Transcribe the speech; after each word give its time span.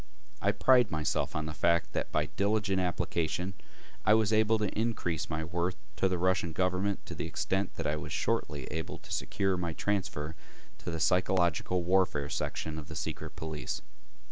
I 0.41 0.51
pride 0.51 0.89
myself 0.89 1.35
on 1.35 1.45
the 1.45 1.53
fact 1.53 1.93
that 1.93 2.11
by 2.11 2.25
diligent 2.35 2.79
application 2.79 3.53
I 4.03 4.15
was 4.15 4.33
able 4.33 4.57
to 4.57 4.67
increase 4.75 5.29
my 5.29 5.43
worth 5.43 5.75
to 5.97 6.09
the 6.09 6.17
Russian 6.17 6.53
government 6.53 7.05
to 7.05 7.13
the 7.13 7.27
extent 7.27 7.75
that 7.75 7.85
I 7.85 7.97
was 7.97 8.11
shortly 8.11 8.63
able 8.71 8.97
to 8.97 9.11
secure 9.13 9.57
my 9.57 9.73
transfer 9.73 10.33
to 10.79 10.89
the 10.89 10.99
psychological 10.99 11.83
warfare 11.83 12.29
section 12.29 12.79
of 12.79 12.87
the 12.87 12.95
secret 12.95 13.35
police. 13.35 13.83